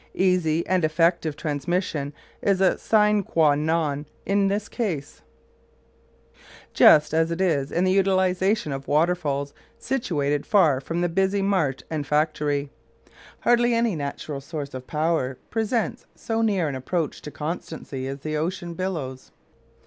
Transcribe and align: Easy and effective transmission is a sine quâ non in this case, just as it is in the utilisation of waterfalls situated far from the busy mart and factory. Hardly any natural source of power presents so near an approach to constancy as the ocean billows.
Easy 0.15 0.65
and 0.65 0.83
effective 0.83 1.35
transmission 1.37 2.11
is 2.41 2.59
a 2.59 2.79
sine 2.79 3.21
quâ 3.23 3.55
non 3.55 4.07
in 4.25 4.47
this 4.47 4.67
case, 4.67 5.21
just 6.73 7.13
as 7.13 7.29
it 7.29 7.39
is 7.39 7.71
in 7.71 7.83
the 7.83 7.91
utilisation 7.91 8.71
of 8.71 8.87
waterfalls 8.87 9.53
situated 9.77 10.43
far 10.43 10.81
from 10.81 11.01
the 11.01 11.07
busy 11.07 11.43
mart 11.43 11.83
and 11.91 12.07
factory. 12.07 12.71
Hardly 13.41 13.75
any 13.75 13.95
natural 13.95 14.41
source 14.41 14.73
of 14.73 14.87
power 14.87 15.37
presents 15.51 16.07
so 16.15 16.41
near 16.41 16.67
an 16.67 16.73
approach 16.73 17.21
to 17.21 17.29
constancy 17.29 18.07
as 18.07 18.21
the 18.21 18.35
ocean 18.35 18.73
billows. 18.73 19.31